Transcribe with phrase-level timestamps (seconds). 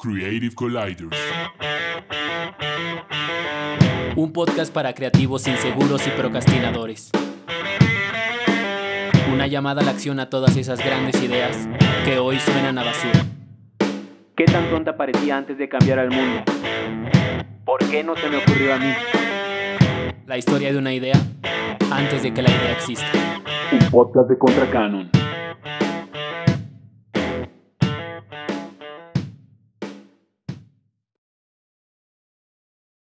[0.00, 1.18] Creative Colliders.
[4.14, 7.10] Un podcast para creativos inseguros y procrastinadores.
[9.32, 11.68] Una llamada a la acción a todas esas grandes ideas
[12.04, 13.24] que hoy suenan a basura.
[14.36, 16.44] ¿Qué tan tonta parecía antes de cambiar al mundo?
[17.64, 18.92] ¿Por qué no se me ocurrió a mí?
[20.26, 21.20] La historia de una idea
[21.90, 23.10] antes de que la idea exista.
[23.72, 25.10] Un podcast de Contra Canon.